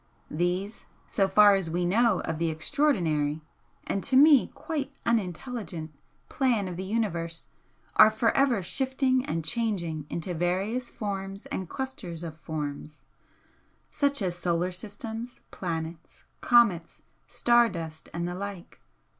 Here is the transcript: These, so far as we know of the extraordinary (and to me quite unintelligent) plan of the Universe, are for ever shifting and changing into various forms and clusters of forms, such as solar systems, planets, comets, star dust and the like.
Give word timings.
These, 0.31 0.85
so 1.05 1.27
far 1.27 1.53
as 1.53 1.69
we 1.69 1.85
know 1.85 2.21
of 2.21 2.39
the 2.39 2.49
extraordinary 2.49 3.43
(and 3.85 4.03
to 4.05 4.15
me 4.15 4.47
quite 4.47 4.91
unintelligent) 5.05 5.91
plan 6.27 6.67
of 6.67 6.75
the 6.75 6.83
Universe, 6.83 7.45
are 7.97 8.09
for 8.09 8.35
ever 8.35 8.63
shifting 8.63 9.23
and 9.23 9.45
changing 9.45 10.07
into 10.09 10.33
various 10.33 10.89
forms 10.89 11.45
and 11.51 11.69
clusters 11.69 12.23
of 12.23 12.35
forms, 12.35 13.03
such 13.91 14.23
as 14.23 14.35
solar 14.35 14.71
systems, 14.71 15.41
planets, 15.51 16.23
comets, 16.41 17.03
star 17.27 17.69
dust 17.69 18.09
and 18.11 18.27
the 18.27 18.33
like. 18.33 18.81